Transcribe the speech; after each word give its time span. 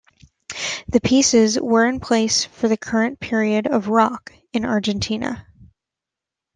The 0.87 0.99
pieces 0.99 1.59
were 1.59 1.85
in 1.85 1.99
place 1.99 2.45
for 2.45 2.67
the 2.67 2.75
current 2.75 3.19
period 3.19 3.67
of 3.67 3.87
rock 3.87 4.33
in 4.51 4.65
Argentina. 4.65 5.45